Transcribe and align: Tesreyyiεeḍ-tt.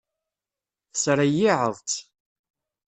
Tesreyyiεeḍ-tt. 0.93 1.97